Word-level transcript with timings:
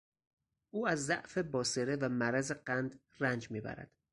او 0.71 0.87
از 0.87 1.05
ضعف 1.05 1.37
باصره 1.37 1.95
و 1.95 2.09
مرض 2.09 2.51
قند 2.51 2.99
رنج 3.19 3.51
میبرد. 3.51 3.91